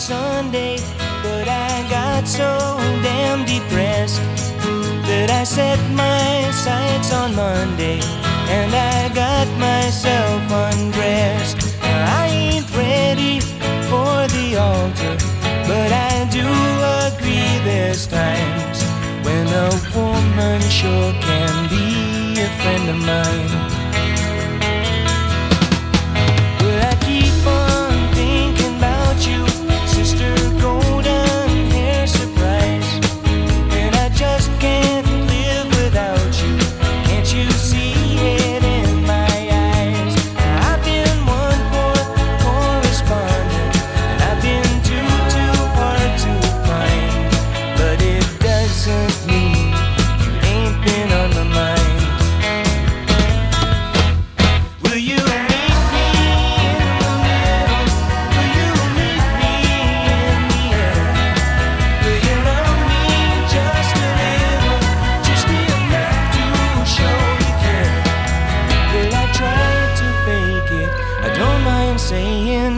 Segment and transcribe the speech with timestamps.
[0.00, 0.78] Sunday,
[1.22, 2.48] but I got so
[3.02, 4.22] damn depressed
[5.04, 8.00] that I set my sights on Monday
[8.48, 11.76] and I got myself undressed.
[11.82, 13.40] I ain't ready
[13.90, 15.16] for the altar,
[15.68, 16.48] but I do
[17.04, 18.82] agree there's times
[19.22, 23.59] when a woman sure can be a friend of mine.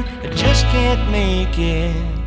[0.01, 2.22] I just can't make it.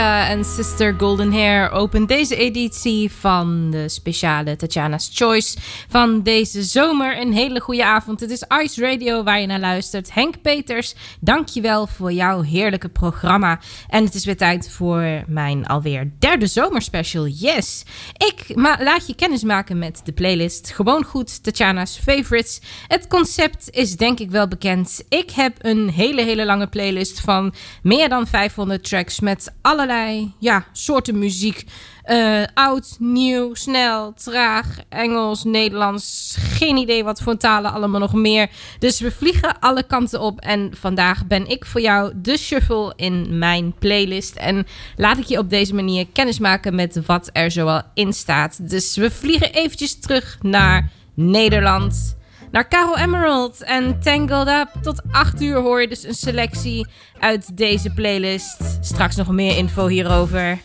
[0.00, 5.58] En Sister Golden Hair opent deze editie van de speciale Tatjana's Choice
[5.92, 7.20] van deze zomer.
[7.20, 8.20] Een hele goede avond.
[8.20, 10.14] Het is Ice Radio waar je naar luistert.
[10.14, 13.60] Henk Peters, dankjewel voor jouw heerlijke programma.
[13.88, 17.26] En het is weer tijd voor mijn alweer derde zomerspecial.
[17.26, 17.84] Yes!
[18.16, 20.72] Ik laat je kennis maken met de playlist.
[20.72, 22.60] Gewoon goed, Tatjana's Favorites.
[22.88, 25.04] Het concept is denk ik wel bekend.
[25.08, 30.66] Ik heb een hele, hele lange playlist van meer dan 500 tracks met allerlei ja,
[30.72, 31.64] soorten muziek.
[32.02, 36.36] Eh, oud, nieuw, snel, traag, Engels, Nederlands.
[36.38, 38.50] Geen idee wat voor talen allemaal nog meer.
[38.78, 40.40] Dus we vliegen alle kanten op.
[40.40, 44.36] En vandaag ben ik voor jou de shuffle in mijn playlist.
[44.36, 44.66] En
[44.96, 48.70] laat ik je op deze manier kennis maken met wat er zoal in staat.
[48.70, 52.16] Dus we vliegen eventjes terug naar Nederland.
[52.50, 54.82] Naar Carol Emerald en Tangled Up.
[54.82, 56.86] Tot 8 uur hoor je dus een selectie
[57.18, 58.78] uit deze playlist.
[58.80, 60.58] Straks nog meer info hierover.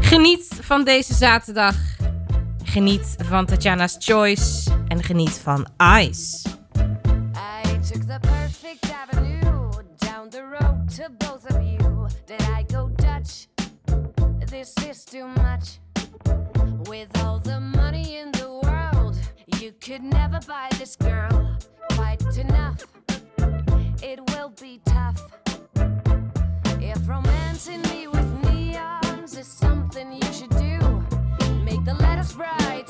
[0.00, 1.76] Geniet van deze zaterdag.
[2.64, 4.70] Geniet van Tatjana's Choice.
[4.88, 5.66] En geniet van
[6.00, 6.48] Ice.
[7.34, 11.86] I took the perfect avenue down the road to both of you.
[12.26, 13.46] that I go Dutch?
[14.50, 15.78] This is too much.
[16.88, 19.16] With all the money in the world,
[19.60, 21.56] you could never buy this girl
[21.94, 22.84] quite enough.
[24.02, 25.22] It will be tough
[26.80, 29.05] if romancing me with neon.
[29.36, 30.78] is something you should do.
[31.64, 32.85] Make the letters bright.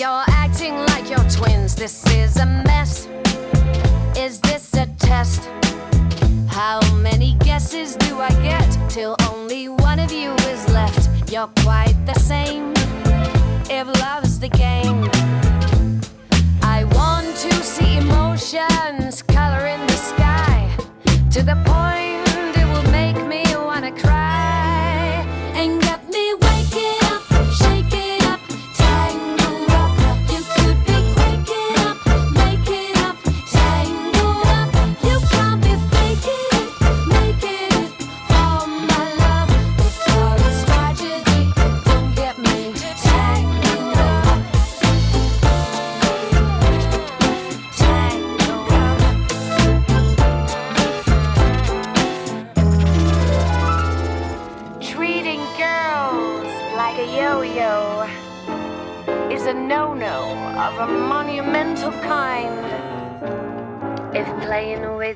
[0.00, 1.76] You're acting like you're twins.
[1.76, 3.06] This is a mess.
[4.16, 5.48] Is this a test?
[6.48, 11.30] How many guesses do I get till only one of you is left?
[11.30, 12.72] You're quite the same.
[13.70, 15.08] If love's the game,
[16.62, 20.68] I want to see emotions color in the sky
[21.30, 21.89] to the point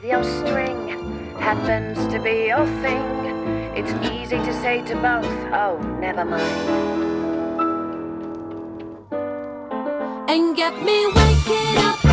[0.03, 0.89] your string
[1.39, 3.05] happens to be your thing,
[3.77, 6.43] it's easy to say to both, oh, never mind.
[10.29, 12.04] And get me waking up,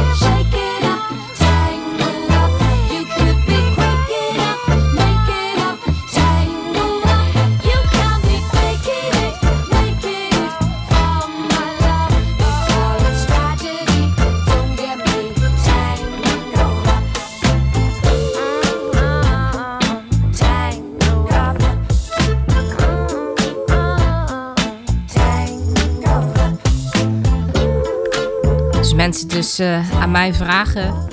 [28.91, 31.07] Als mensen dus eh, aan mij vragen...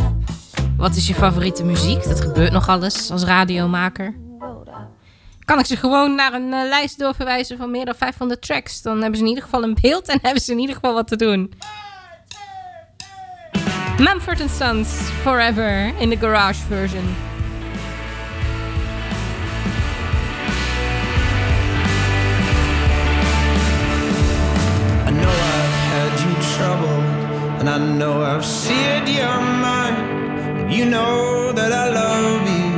[0.77, 2.05] wat is je favoriete muziek?
[2.05, 4.15] Dat gebeurt nog alles als radiomaker.
[5.45, 8.83] Kan ik ze gewoon naar een eh, lijst doorverwijzen van meer dan 500 tracks.
[8.83, 11.09] Dan hebben ze in ieder geval een beeld en hebben ze in ieder geval wat
[11.09, 11.53] te doen.
[13.99, 14.89] Mumford Sons,
[15.23, 17.15] Forever, in de garage version.
[27.69, 29.97] And I know I've seared your mind.
[30.59, 32.71] And you know that I love you,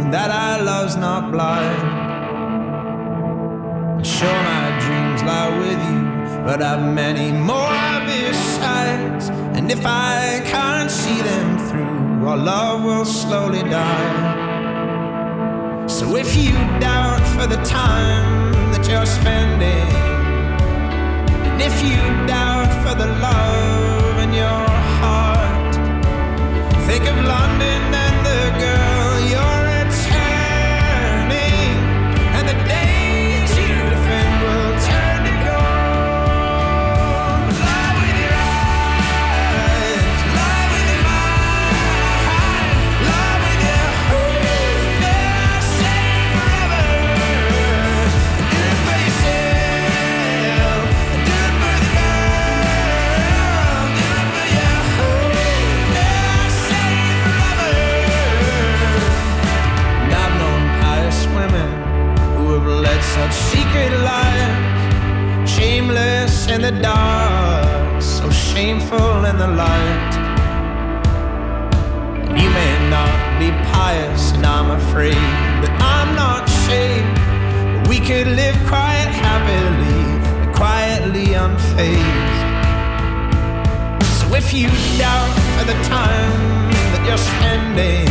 [0.00, 1.80] and that our love's not blind.
[4.04, 6.02] Sure, my dreams lie with you,
[6.44, 9.30] but I've many more besides.
[9.56, 14.34] And if I can't see them through, our love will slowly die.
[15.86, 19.88] So if you doubt for the time that you're spending,
[21.48, 21.96] and if you
[22.26, 23.85] doubt for the love
[24.36, 24.68] your
[25.00, 25.74] heart,
[26.86, 28.05] think of London
[66.56, 70.12] in the dark, so shameful in the light.
[72.28, 75.28] And you may not be pious, and I'm afraid
[75.62, 77.18] that I'm not saved.
[77.74, 80.00] But we could live quite happily,
[80.54, 82.40] quietly unfazed.
[84.18, 88.08] So if you doubt for the time that you're spending,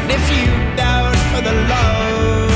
[0.00, 2.49] and if you doubt for the love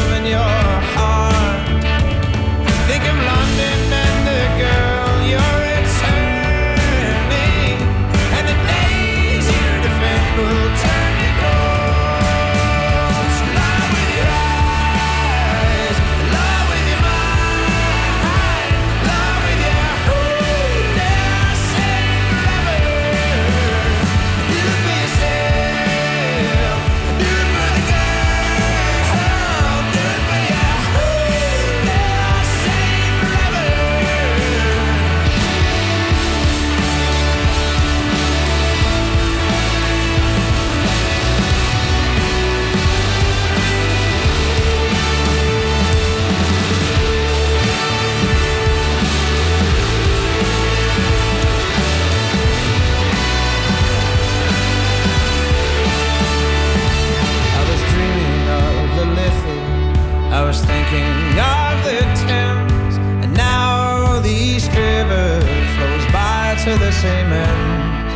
[66.65, 68.09] to the same end.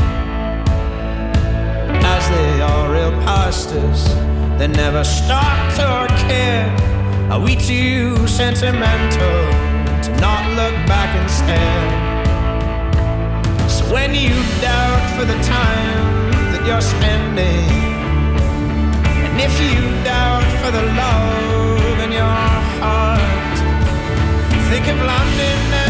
[2.03, 4.05] As they are real pastors,
[4.59, 6.81] they never stopped or cared.
[7.31, 9.41] Are we too sentimental
[10.05, 11.89] to not look back instead?
[13.71, 17.69] So when you doubt for the time that you're spending,
[19.29, 22.39] and if you doubt for the love in your
[22.81, 23.59] heart,
[24.71, 25.88] think of London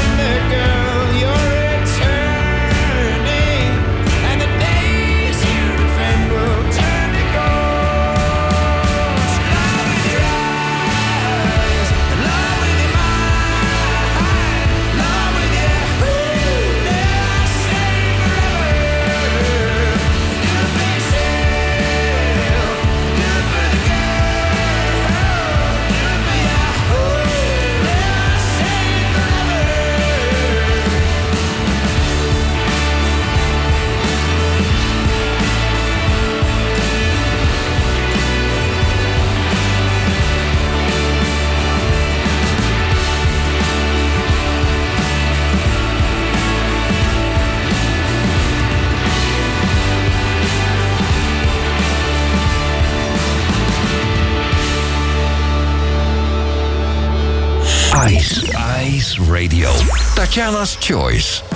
[59.38, 59.71] Radio.
[60.80, 61.48] Choice.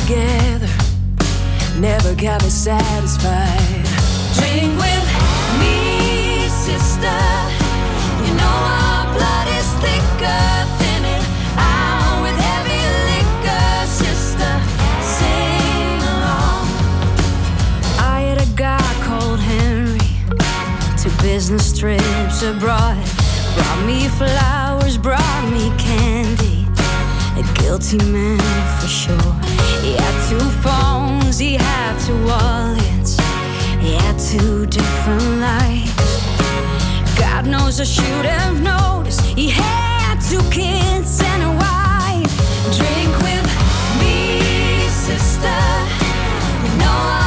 [0.00, 0.66] Together.
[1.78, 3.84] Never got me satisfied.
[4.34, 5.06] Drink with
[5.60, 7.18] me, sister.
[8.24, 10.46] You know our blood is thicker
[10.80, 11.22] than it.
[11.56, 14.52] Out with heavy liquor, sister.
[15.16, 16.66] Sing along.
[18.14, 20.10] I had a guy called Henry.
[21.00, 22.98] Took business trips abroad.
[23.54, 26.66] Brought me flowers, brought me candy.
[27.38, 28.40] A guilty man
[28.80, 29.43] for sure.
[29.82, 33.18] He had two phones, he had two wallets.
[33.80, 35.94] He had two different lives.
[37.18, 39.20] God knows I should have noticed.
[39.22, 42.34] He had two kids and a wife.
[42.78, 43.46] Drink with
[44.00, 45.60] me, sister.
[46.64, 47.23] You know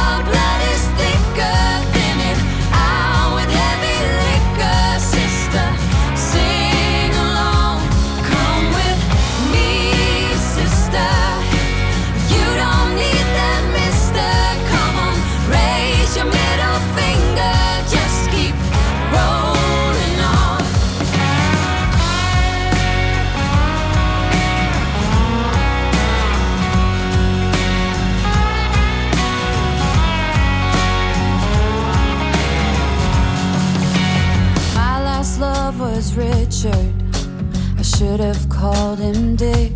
[38.18, 39.72] should have called him Dick.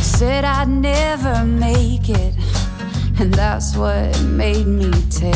[0.00, 2.34] Said I'd never make it,
[3.18, 5.34] and that's what made me tick.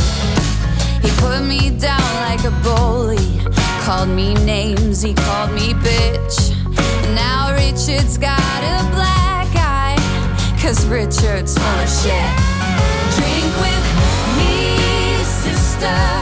[1.02, 3.40] He put me down like a bully,
[3.80, 6.54] called me names, he called me bitch.
[7.16, 9.98] Now Richard's got a black eye,
[10.60, 12.30] cause Richard's full of shit.
[13.16, 13.86] Drink with
[14.38, 16.21] me, sister.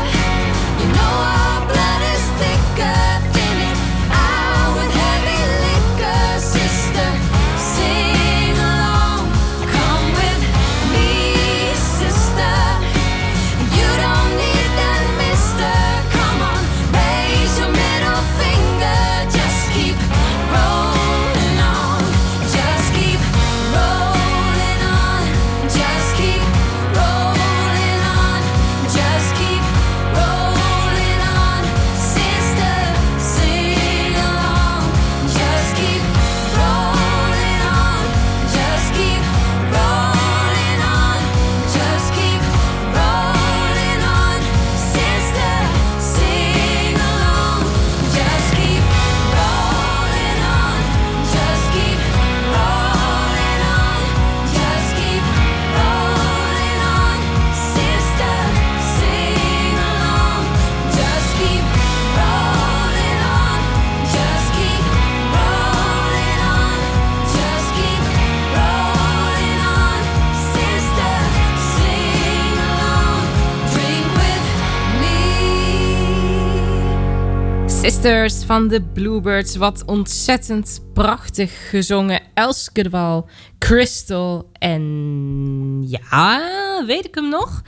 [78.00, 79.56] Sisters van de Bluebirds.
[79.56, 82.20] Wat ontzettend prachtig gezongen.
[82.34, 83.24] Elske
[83.58, 85.84] Crystal en...
[85.86, 86.40] Ja,
[86.86, 87.62] weet ik hem nog?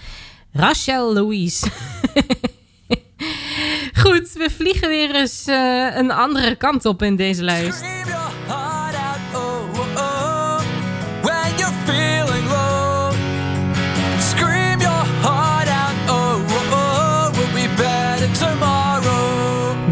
[0.52, 1.66] Rachel Louise.
[4.02, 7.84] Goed, we vliegen weer eens eh, een andere kant op in deze lijst.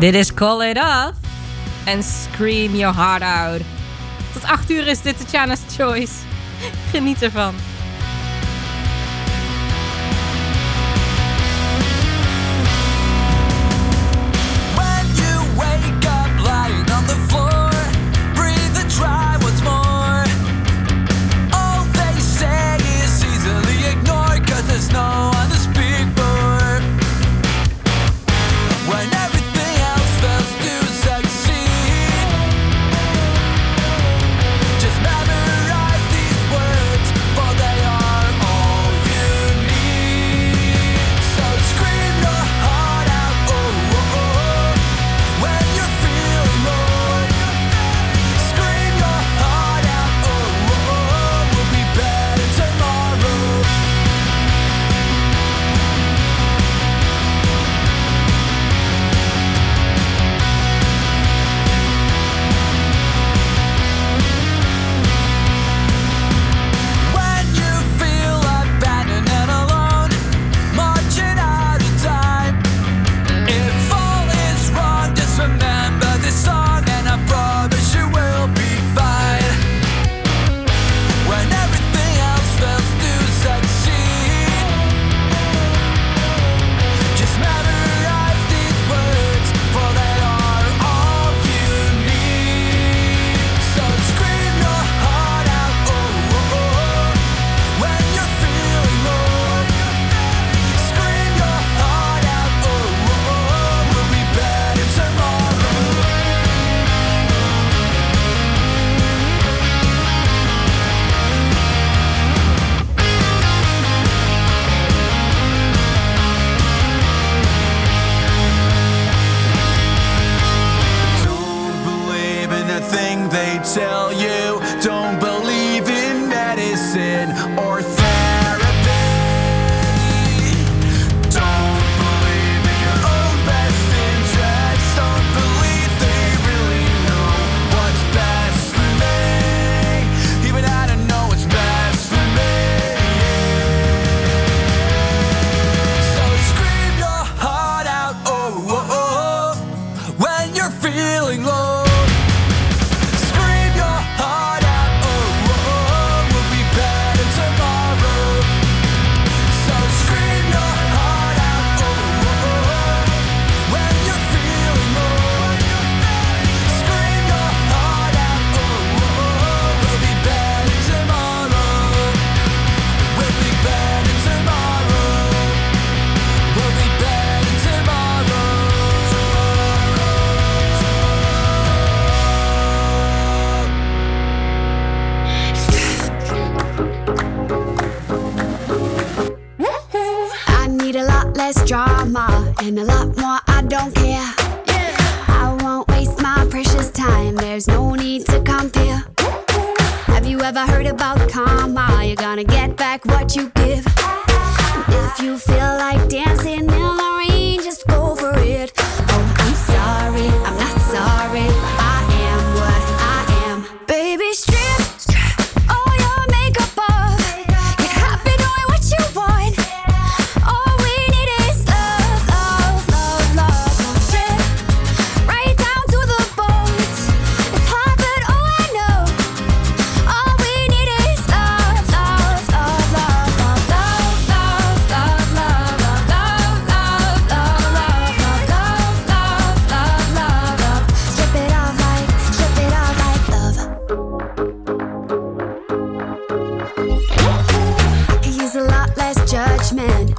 [0.01, 1.13] Dit is Call It Off
[1.85, 3.61] en Scream Your Heart Out.
[4.33, 6.13] Tot 8 uur is dit de Chana's Choice.
[6.93, 7.55] Geniet ervan.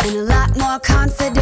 [0.03, 1.40] and a lot more confident.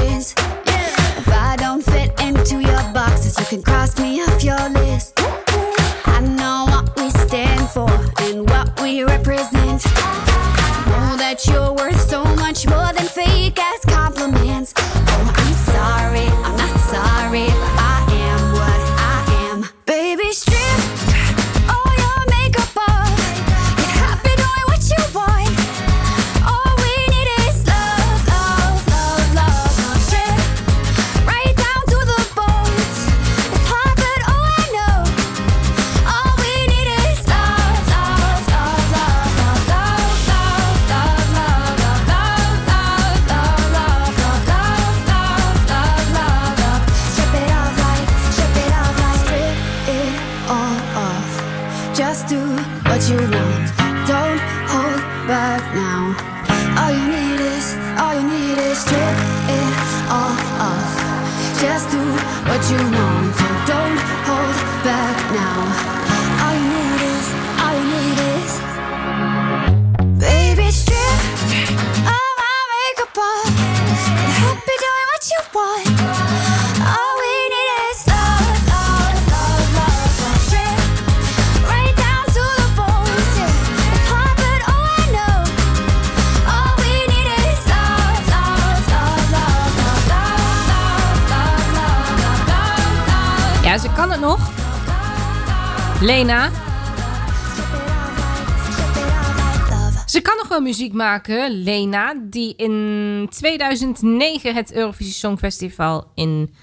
[100.70, 106.54] muziek maken, Lena, die in 2009 het Eurovisie Songfestival in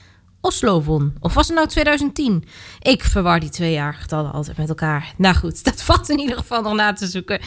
[0.40, 1.14] Oslo won.
[1.21, 2.45] Of was het nou 2010?
[2.81, 5.14] Ik verwar die twee jaar getallen altijd met elkaar.
[5.16, 7.40] Nou goed, dat valt in ieder geval nog na te zoeken.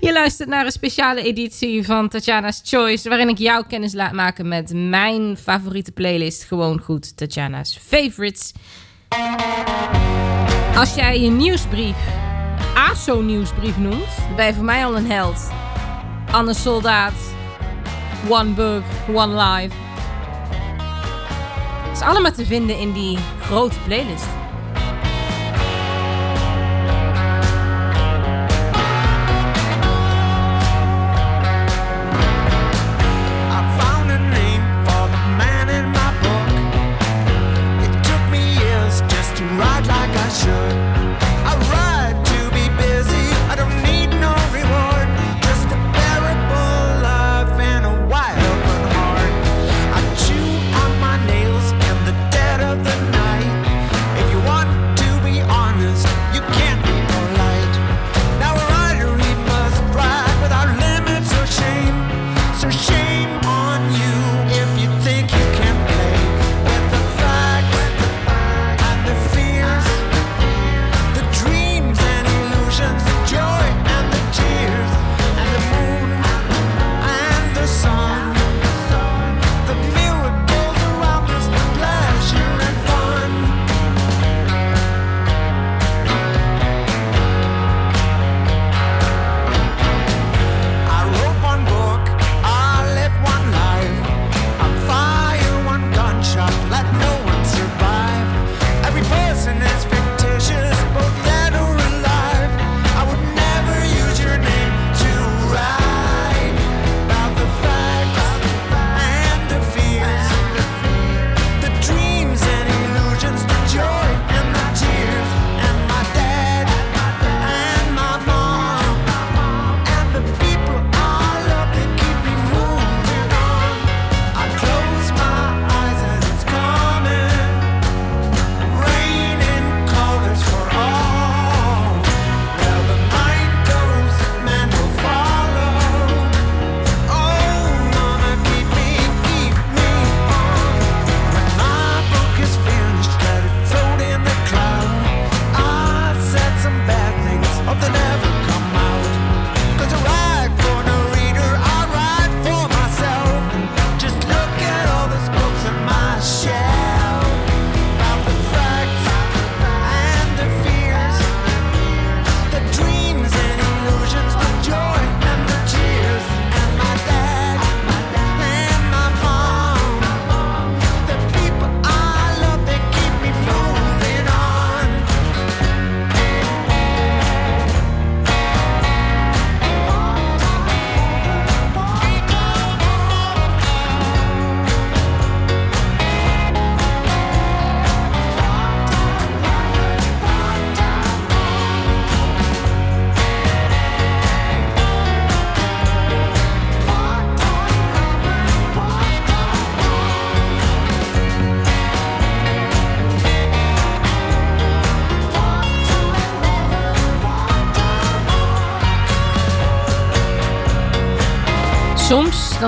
[0.00, 4.48] Je luistert naar een speciale editie van Tatjana's Choice, waarin ik jou kennis laat maken
[4.48, 6.44] met mijn favoriete playlist.
[6.44, 8.52] Gewoon goed, Tatjana's Favorites.
[10.76, 11.96] Als jij je nieuwsbrief
[12.74, 15.65] ASO-nieuwsbrief noemt, bij ben je voor mij al een held.
[16.36, 17.14] Anne Soldaat.
[18.28, 19.74] One Book, One Life.
[21.88, 24.26] Het is allemaal te vinden in die grote playlist.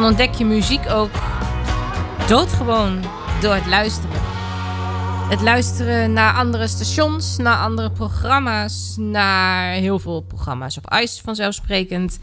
[0.01, 1.11] dan ontdek je muziek ook
[2.29, 3.05] doodgewoon
[3.41, 4.21] door het luisteren.
[5.29, 12.19] Het luisteren naar andere stations, naar andere programma's, naar heel veel programma's op ICE vanzelfsprekend.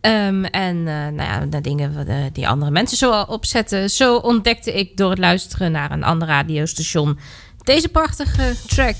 [0.00, 3.90] Ehm, en eh, nou ja, naar dingen eh, die andere mensen zo opzetten.
[3.90, 7.18] Zo ontdekte ik door het luisteren naar een ander radiostation
[7.62, 8.96] deze prachtige track.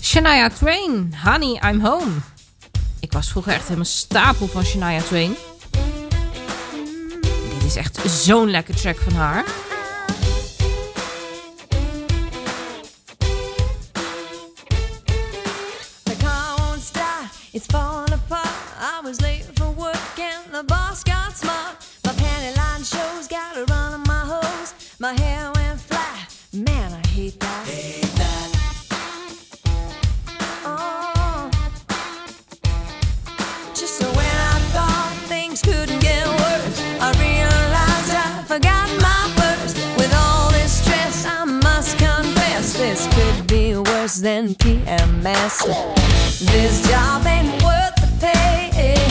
[0.00, 2.12] Shania Twain, Honey, I'm Home.
[3.00, 5.36] Ik was vroeger echt helemaal stapel van Shania Twain
[7.72, 9.44] is echt zo'n lekker track van haar.
[17.54, 18.01] It's.
[44.12, 45.64] worse than PMS.
[46.50, 48.26] This job ain't worth the
[48.72, 49.01] pay.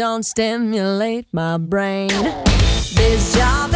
[0.00, 2.08] don't stimulate my brain.
[2.08, 3.74] This job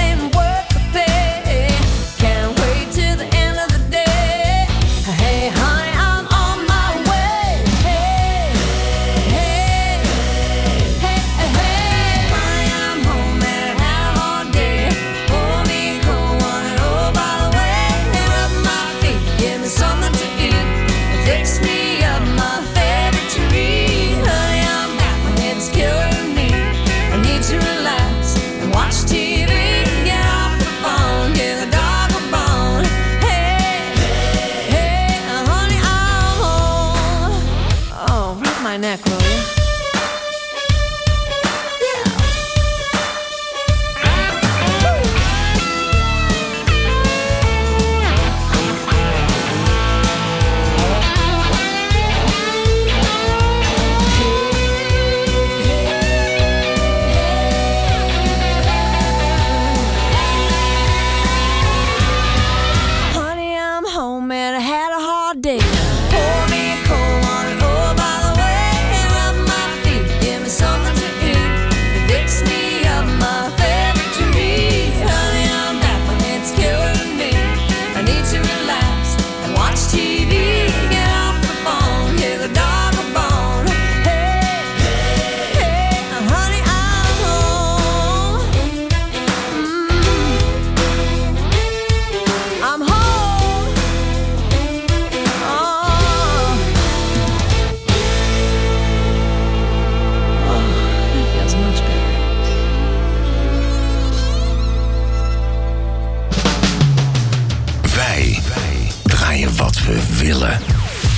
[109.88, 110.58] we villa,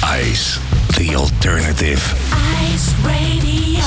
[0.02, 0.58] Ice,
[0.96, 2.02] the alternative.
[2.32, 3.84] Ice Radio.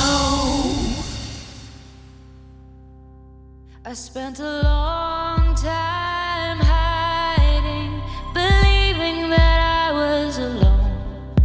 [3.86, 8.02] I spent a long time hiding,
[8.34, 11.36] believing that I was alone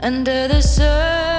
[0.00, 1.33] under the surface.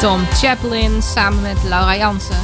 [0.00, 2.40] Tom Chaplin samen met Laura Jansen.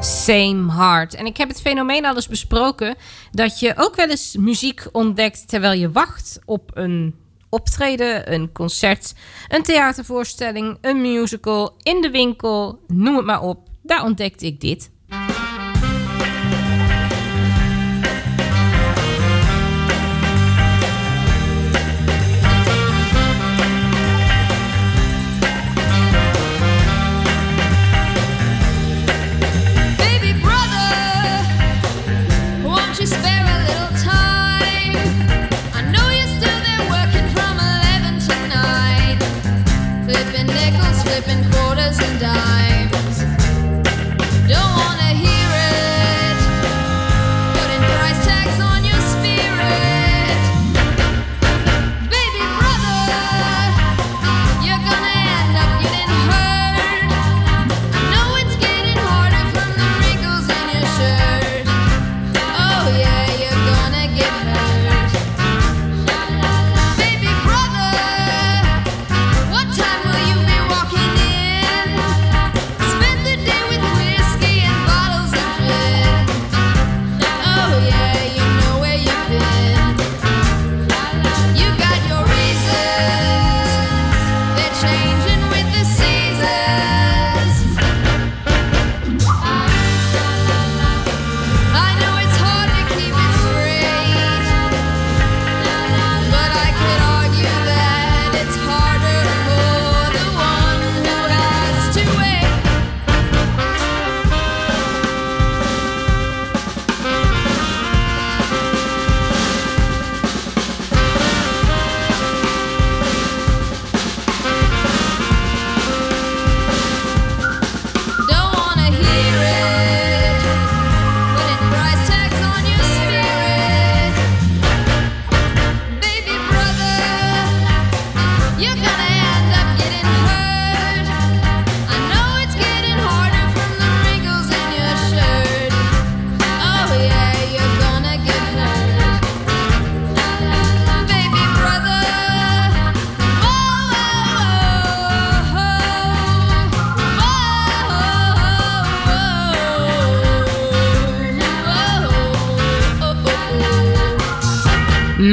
[0.00, 1.14] Same Heart.
[1.14, 2.96] En ik heb het fenomeen al eens besproken
[3.30, 7.14] dat je ook wel eens muziek ontdekt terwijl je wacht op een
[7.48, 9.14] optreden, een concert,
[9.48, 13.68] een theatervoorstelling, een musical, in de winkel, noem het maar op.
[13.82, 14.90] Daar ontdekte ik dit.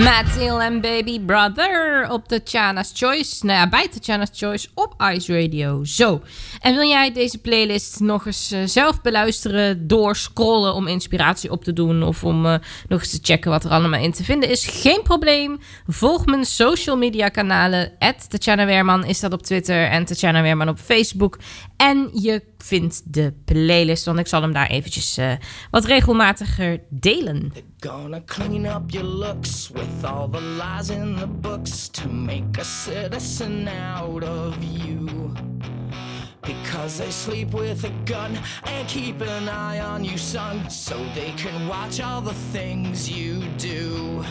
[0.06, 3.46] Matt Hill en Baby Brother op Tatjana's Choice.
[3.46, 5.84] Nou ja, bij Tatjana's Choice op Ice Radio.
[5.84, 6.22] Zo.
[6.60, 11.74] En wil jij deze playlist nog eens eh, zelf beluisteren, doorscrollen om inspiratie op te
[11.74, 12.56] doen of om eh,
[12.88, 14.68] nog eens te checken wat er allemaal in te vinden is?
[14.68, 15.60] Geen probleem.
[15.88, 17.92] Volg mijn social media kanalen.
[18.30, 21.38] Tatjana Weerman is dat op Twitter en Tatjana Weerman op Facebook.
[21.78, 25.32] En je vindt de playlist, want ik zal hem daar eventjes eh,
[25.72, 27.54] wat regelmatiger delen.
[27.86, 32.66] Gonna clean up your looks with all the lies in the books to make a
[32.66, 35.36] citizen out of you.
[36.42, 41.32] Because they sleep with a gun and keep an eye on you, son, so they
[41.34, 44.26] can watch all the things you do.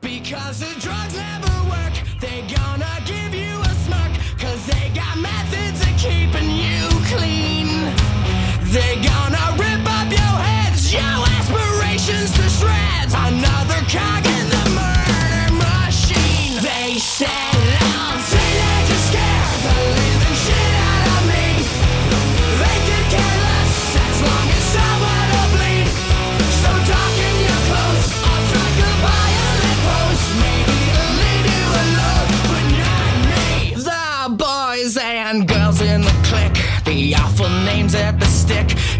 [0.00, 1.92] Because the drugs never work,
[2.22, 7.68] they gonna give you a smirk, cause they got methods of keeping you clean.
[8.72, 13.14] They gonna rip up your heads, your aspirations to shreds.
[13.14, 16.60] Another cog in the murder machine.
[16.62, 18.20] They said I'm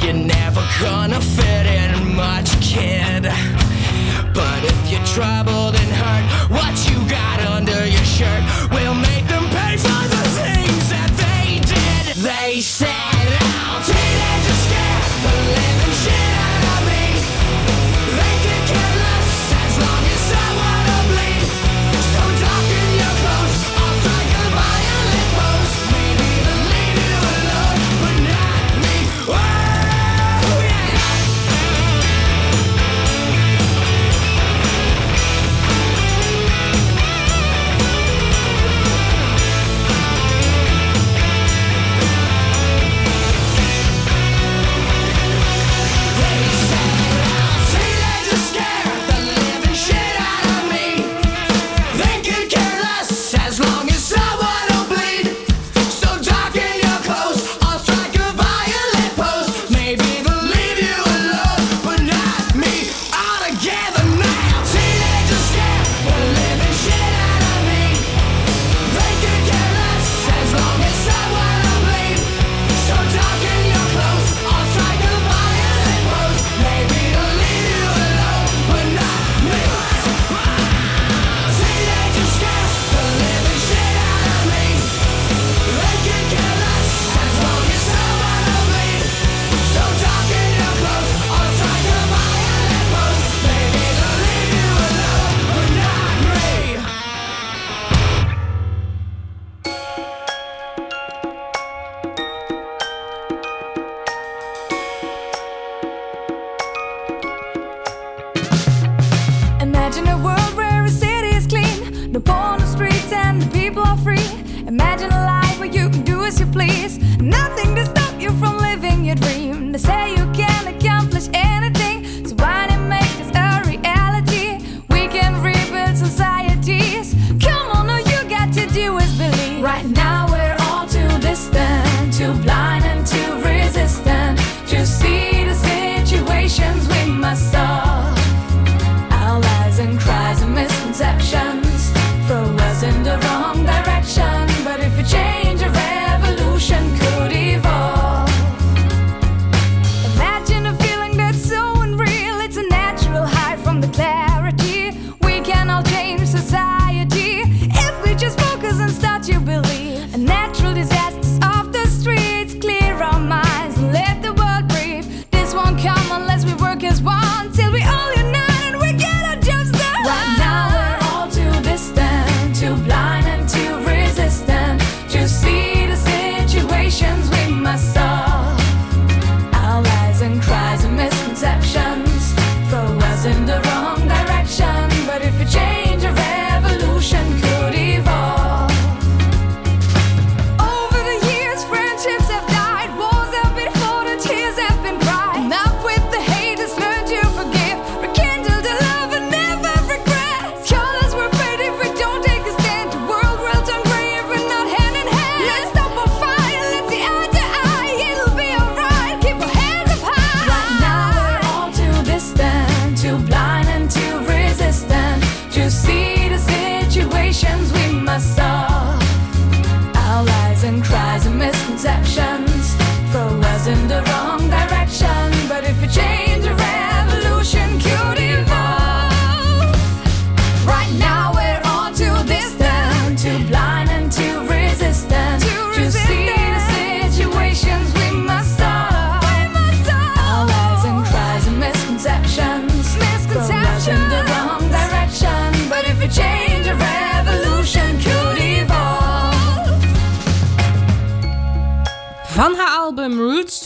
[0.07, 3.25] You're never gonna fit in much, kid.
[4.33, 9.51] But if you're troubled and hurt, what you got under your shirt will make them
[9.51, 12.23] pay for the things that they did.
[12.23, 12.96] They said.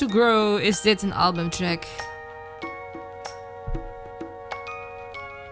[0.00, 1.84] To Grow is dit een albumtrack.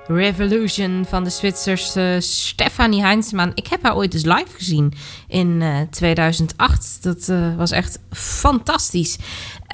[0.06, 3.50] Revolution van de Zwitserse Stefanie Heinzman.
[3.54, 4.92] Ik heb haar ooit eens live gezien
[5.26, 7.02] in eh, 2008.
[7.02, 9.18] Dat eh, was echt fantastisch.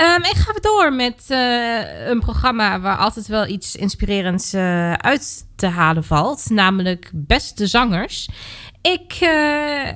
[0.01, 4.55] Um, ik ga door met eh, een programma waar altijd wel iets inspirerends
[4.97, 6.51] uit te halen valt.
[6.51, 8.29] Namelijk Beste Zangers
[8.93, 9.31] ik eh,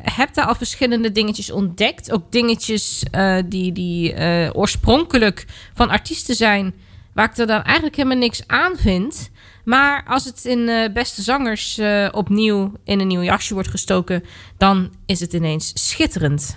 [0.03, 2.13] heb daar al verschillende dingetjes ontdekt.
[2.13, 6.75] Ook dingetjes eh, die, die eh, oorspronkelijk van artiesten zijn.
[7.15, 9.31] Waar ik er dan eigenlijk helemaal niks aan vind.
[9.65, 11.81] Maar als het in Beste Zangers
[12.11, 14.25] opnieuw in een nieuw jasje wordt gestoken.
[14.59, 16.57] dan is het ineens schitterend.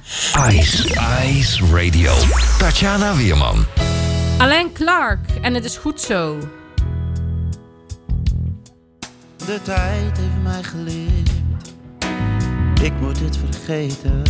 [0.49, 0.87] Ice,
[1.25, 2.13] Ice Radio.
[2.57, 3.65] Tatjana Wierman.
[4.37, 5.29] Alain Clark.
[5.41, 6.39] En het is goed zo.
[9.37, 11.20] De tijd heeft mij geleerd
[12.81, 14.23] ik moet het vergeten.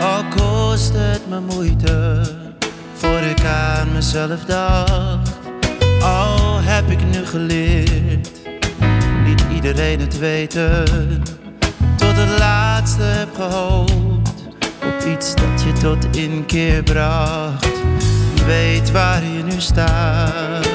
[0.00, 2.20] Al kost het me moeite,
[2.94, 5.38] voor ik aan mezelf dacht.
[6.02, 8.30] Al heb ik nu geleerd,
[9.24, 11.22] niet iedereen het weten.
[11.96, 14.44] Tot het laatste heb gehoopt,
[14.84, 17.70] op iets dat je tot inkeer bracht.
[18.46, 20.70] Weet waar je nu staat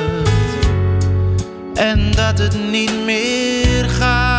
[1.77, 4.36] en dat het niet meer gaat.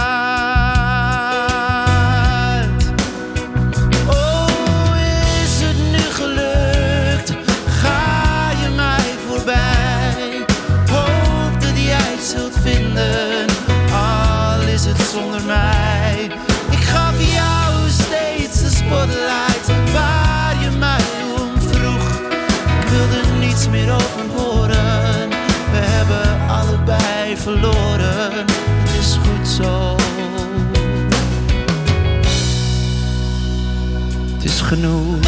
[34.69, 35.19] Genoeg.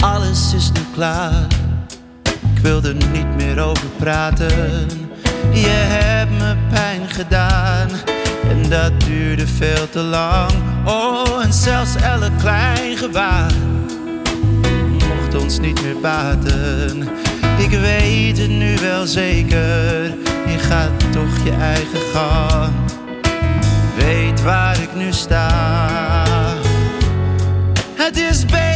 [0.00, 1.46] Alles is nu klaar.
[2.54, 4.88] Ik wil er niet meer over praten.
[5.52, 7.88] Je hebt me pijn gedaan.
[8.48, 10.52] En dat duurde veel te lang.
[10.84, 13.52] Oh, en zelfs elk klein gebaar
[15.08, 17.08] mocht ons niet meer baten.
[17.58, 20.04] Ik weet het nu wel zeker,
[20.46, 22.93] je gaat toch je eigen gang.
[24.44, 25.48] Waar ik nu sta.
[27.94, 28.73] Het is beter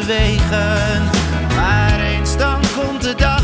[0.00, 1.10] wegen.
[1.56, 3.42] Maar eens dan komt de dag,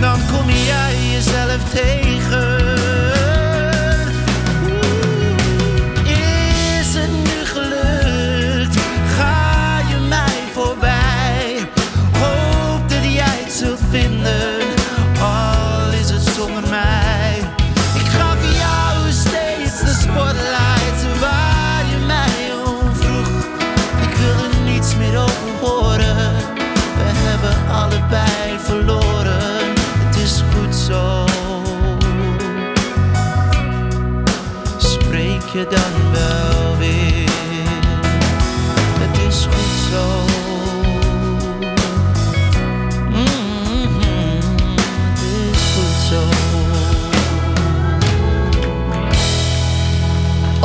[0.00, 2.55] dan kom jij jezelf tegen.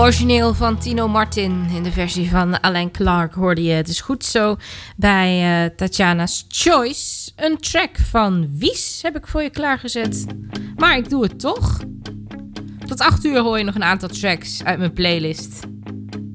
[0.01, 3.71] Origineel van Tino Martin in de versie van Alain Clark hoorde je.
[3.71, 4.55] Het is goed zo
[4.95, 7.31] bij eh, Tatjana's Choice.
[7.35, 10.25] Een track van Wies heb ik voor je klaargezet.
[10.75, 11.79] Maar ik doe het toch.
[12.87, 15.59] Tot 8 uur hoor je nog een aantal tracks uit mijn playlist.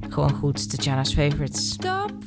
[0.09, 1.77] Gewoon goed, Tatjana's favorites.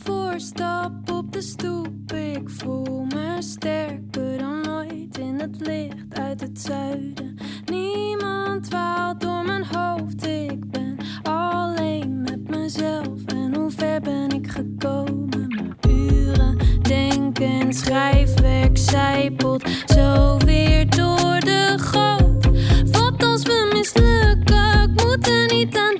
[0.04, 6.42] Voor stap op de stoep, ik voel me sterker dan ooit in het licht uit
[6.42, 7.38] het zuiden.
[7.66, 13.26] Niemand dwaalt door mijn hoofd, ik ben alleen met mezelf.
[13.26, 15.48] En hoe ver ben ik gekomen?
[15.48, 22.46] Maar uren denken, schrijfwerk zijpelt zo weer door de goot.
[22.92, 24.82] Wat als we mislukken?
[24.82, 25.99] Ik moet er niet aan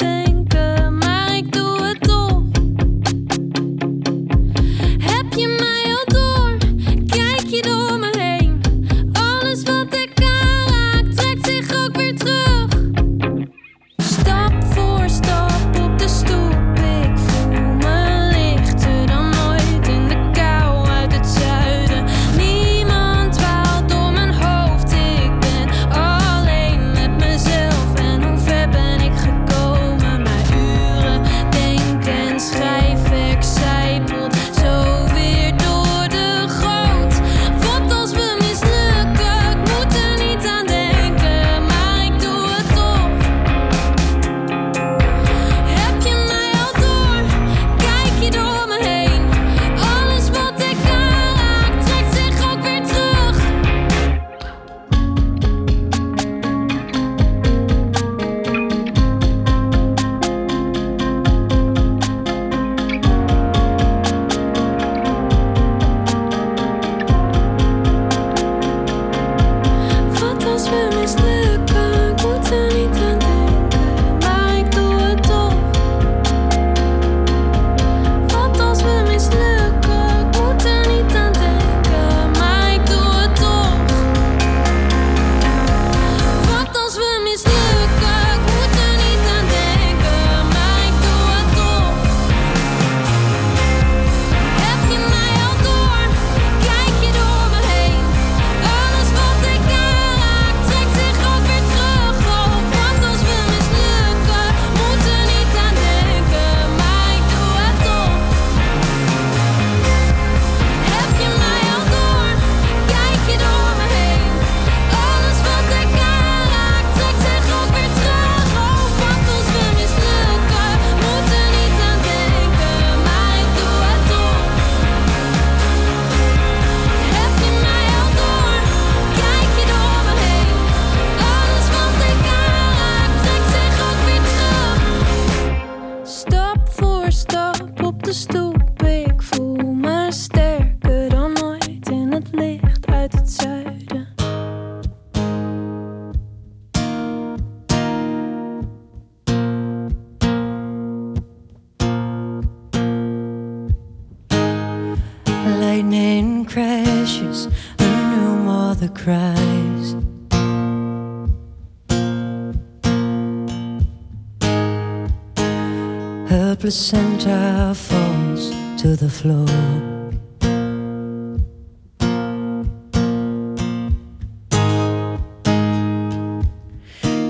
[166.70, 169.48] placenta falls to the floor.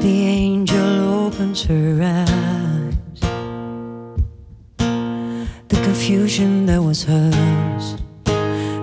[0.01, 3.21] The angel opens her eyes.
[5.69, 7.95] The confusion that was hers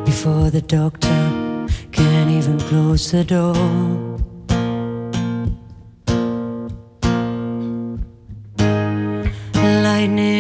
[0.07, 4.07] before the doctor can't even close the door.
[9.83, 10.36] Lightning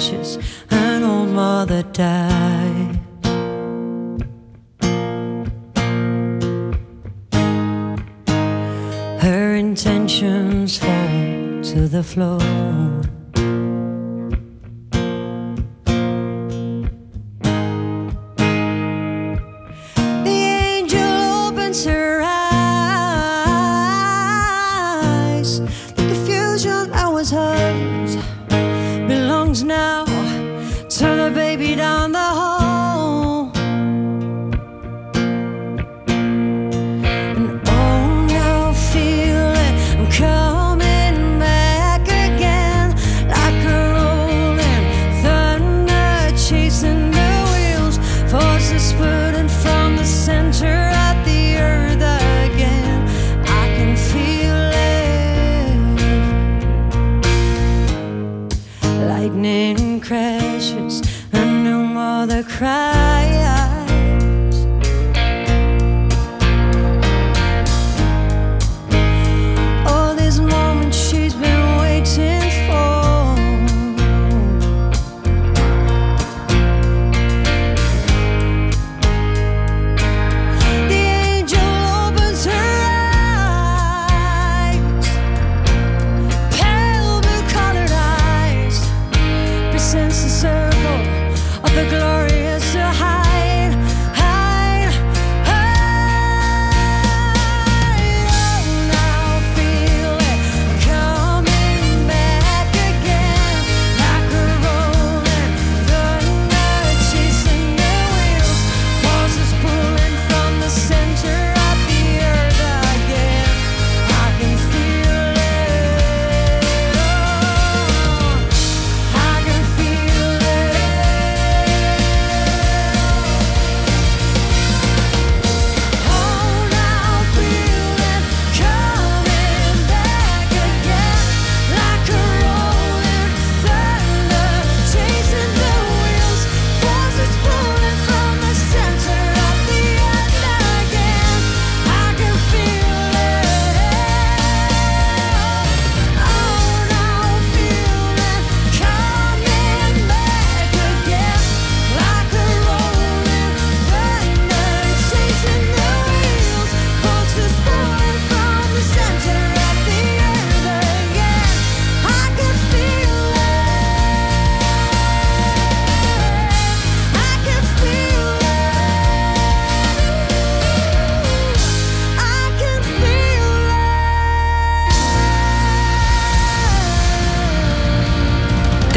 [0.00, 0.38] crashes,
[0.70, 2.96] an old mother dies.
[9.22, 12.40] Her intentions fall to the floor.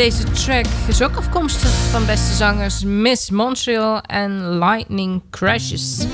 [0.03, 6.05] Deze track is ook afkomstig van beste zangers Miss Montreal en Lightning Crashes.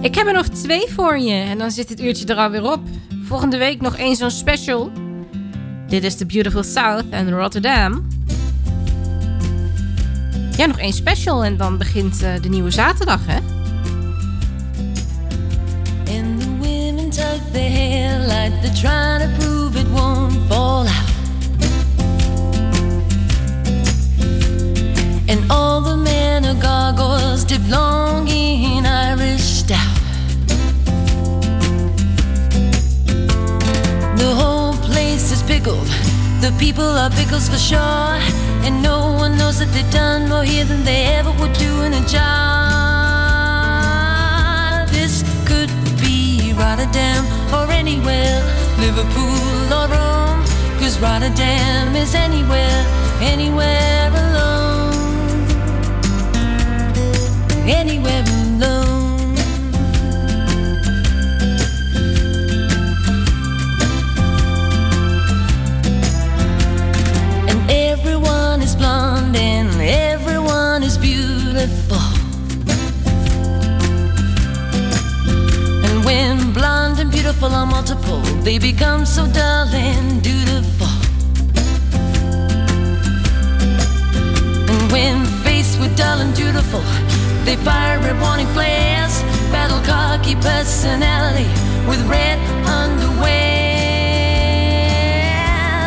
[0.00, 2.80] Ik heb er nog twee voor je en dan zit het uurtje er alweer op.
[3.24, 4.92] Volgende week nog één zo'n special.
[5.88, 8.08] Dit is The Beautiful South en Rotterdam.
[10.56, 13.38] Ja, nog één special en dan begint eh, de nieuwe zaterdag, hè?
[16.20, 21.13] And the women tuck their hair like they're trying to prove it won't fall out.
[25.50, 29.96] All the men are gargoyles dipped long in Irish stout.
[34.16, 35.88] The whole place is pickled.
[36.40, 38.18] The people are pickles for sure.
[38.64, 41.92] And no one knows that they've done more here than they ever would do in
[41.92, 42.24] a job.
[44.88, 45.70] This could
[46.00, 48.42] be Rotterdam or anywhere,
[48.78, 50.44] Liverpool or Rome.
[50.80, 52.86] Cause Rotterdam is anywhere,
[53.20, 54.33] anywhere alone.
[57.66, 59.34] anywhere alone.
[67.48, 68.74] And everyone is
[69.36, 71.96] and everyone is beautiful.
[75.84, 76.52] And when
[76.98, 80.88] and beautiful are multiple, they become so dull and dutiful.
[84.90, 89.22] when faced with dull and dutiful they fire red warning flares,
[89.52, 91.46] battle cocky personality
[91.86, 93.34] with red underwear.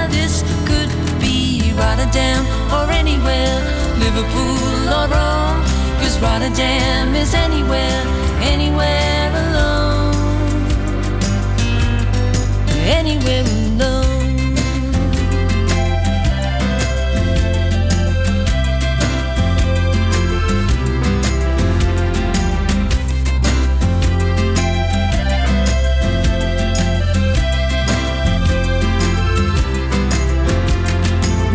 [0.10, 3.58] This could be Rotterdam or anywhere,
[3.98, 5.64] Liverpool or Rome,
[6.00, 8.04] cause Rotterdam is anywhere,
[8.42, 10.14] anywhere alone.
[12.86, 13.97] Anywhere alone.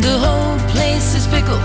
[0.03, 1.63] The whole place is pickled.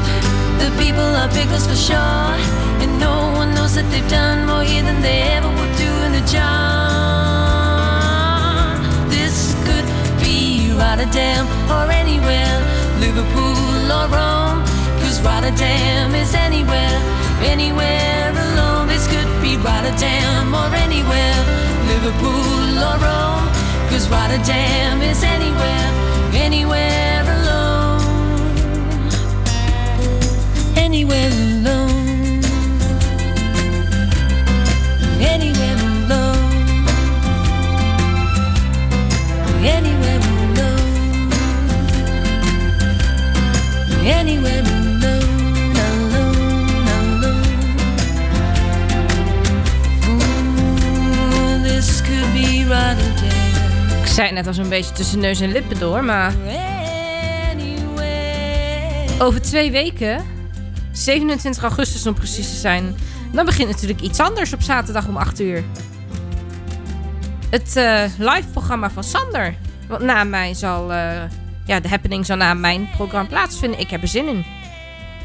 [0.62, 2.38] The people are pickles for sure.
[2.84, 6.14] And no one knows that they've done more here than they ever would do in
[6.14, 6.46] a jar.
[9.10, 9.90] This could
[10.22, 12.62] be Rotterdam or anywhere,
[13.02, 14.62] Liverpool or Rome.
[15.02, 16.98] Cause Rotterdam is anywhere,
[17.42, 18.86] anywhere alone.
[18.86, 21.38] This could be Rotterdam or anywhere,
[21.90, 23.50] Liverpool or Rome.
[23.90, 25.90] Cause Rotterdam is anywhere,
[26.38, 27.16] anywhere
[30.98, 32.41] Anywhere alone.
[35.22, 36.88] Anywhere alone.
[39.64, 41.30] Anywhere alone.
[44.06, 45.76] Anywhere alone.
[45.78, 47.45] Alone, alone.
[50.10, 54.02] Ooh, this could be Rotterdam.
[54.02, 56.34] Ik zei net als een beetje tussen neus en lippen door, maar...
[59.20, 60.26] Over twee weken,
[61.08, 62.95] 27 augustus om precies te zijn...
[63.32, 65.64] dan begint natuurlijk iets anders op zaterdag om 8 uur.
[67.49, 69.55] Het eh, live programma van Sander.
[69.88, 70.91] Want na mij zal...
[70.91, 71.24] eh,
[71.66, 73.80] ja, de happening zal na mijn programma plaatsvinden.
[73.80, 74.45] Ik heb er zin in.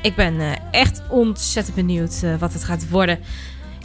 [0.03, 3.19] Ik ben eh, echt ontzettend benieuwd wat het gaat worden.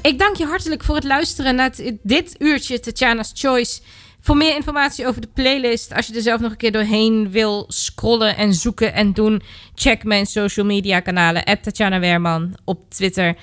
[0.01, 1.71] Ik dank je hartelijk voor het luisteren naar
[2.01, 3.81] dit uurtje Tatjana's Choice.
[4.21, 7.65] Voor meer informatie over de playlist, als je er zelf nog een keer doorheen wil
[7.67, 9.41] scrollen en zoeken en doen,
[9.75, 13.35] check mijn social media kanalen, Tatjana Werman op Twitter.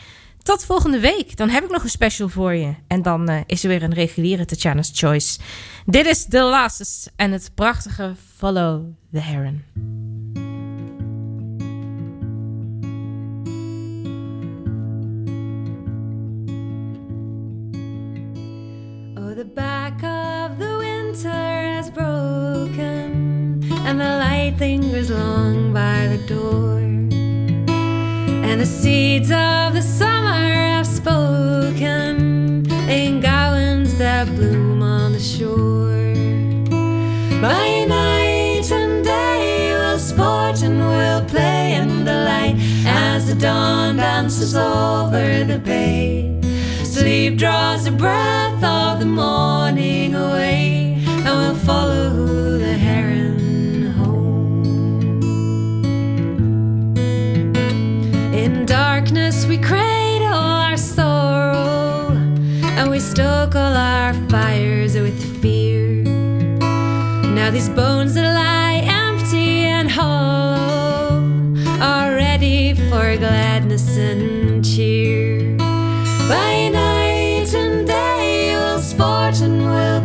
[0.44, 1.36] Tot volgende week.
[1.36, 2.74] Dan heb ik nog een special voor je.
[2.86, 5.38] En dan eh, is er weer een reguliere Tatjana's Choice.
[5.86, 10.43] Dit is The Lasses en het prachtige Follow the Heron.
[19.54, 26.78] Back of the winter has broken, and the light lingers long by the door.
[26.78, 36.14] And the seeds of the summer have spoken in gowans that bloom on the shore.
[37.40, 43.98] By night and day we'll sport and we'll play in the light as the dawn
[43.98, 46.40] dances over the bay.
[46.82, 54.64] Sleep draws a breath of the morning away, and we'll follow the heron home.
[58.32, 62.08] In darkness, we cradle our sorrow,
[62.78, 66.02] and we stoke all our fires with fear.
[67.34, 71.20] Now, these bones that lie empty and hollow
[71.80, 75.54] are ready for gladness and cheer.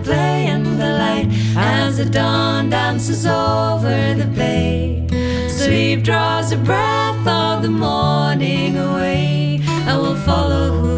[0.10, 5.05] Play in the light as the dawn dances over the bay.
[5.47, 10.89] Sleep draws a breath of the morning away, and we'll follow